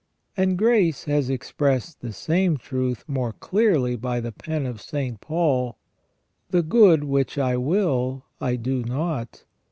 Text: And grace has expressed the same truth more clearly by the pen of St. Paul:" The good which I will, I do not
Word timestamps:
And 0.35 0.57
grace 0.57 1.03
has 1.05 1.29
expressed 1.29 2.01
the 2.01 2.11
same 2.11 2.57
truth 2.57 3.03
more 3.07 3.33
clearly 3.33 3.95
by 3.95 4.19
the 4.19 4.31
pen 4.31 4.65
of 4.65 4.81
St. 4.81 5.21
Paul:" 5.21 5.77
The 6.49 6.63
good 6.63 7.03
which 7.03 7.37
I 7.37 7.55
will, 7.57 8.25
I 8.39 8.55
do 8.55 8.81
not 8.81 9.45